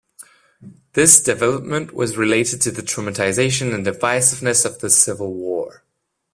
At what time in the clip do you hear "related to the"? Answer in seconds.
2.17-2.81